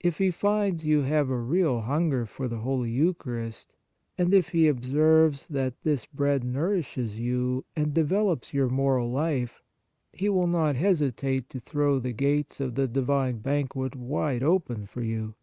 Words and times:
If 0.00 0.18
he 0.18 0.32
finds 0.32 0.84
you 0.84 1.02
have 1.02 1.30
a 1.30 1.38
real 1.38 1.82
hunger 1.82 2.26
for 2.26 2.48
the 2.48 2.56
Holy 2.58 2.90
Eucharist, 2.90 3.76
and 4.18 4.34
if 4.34 4.48
he 4.48 4.66
observes 4.66 5.46
that 5.46 5.80
this 5.84 6.06
Bread 6.06 6.42
nourishes 6.42 7.20
you 7.20 7.64
and 7.76 7.94
develops 7.94 8.52
your 8.52 8.68
moral 8.68 9.08
life, 9.12 9.62
he 10.12 10.28
will 10.28 10.48
not 10.48 10.74
hesitate 10.74 11.48
to 11.50 11.60
throw 11.60 12.00
the 12.00 12.10
gates 12.12 12.58
of 12.60 12.74
the 12.74 12.88
Divine 12.88 13.38
banquet 13.38 13.94
wide 13.94 14.42
open 14.42 14.86
for 14.86 15.02
you. 15.02 15.36